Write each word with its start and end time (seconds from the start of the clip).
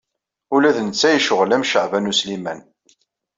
Ula 0.55 0.75
d 0.75 0.77
netta 0.81 1.09
yecɣel 1.11 1.51
am 1.55 1.63
Caɛban 1.71 2.09
U 2.11 2.13
Sliman. 2.19 2.59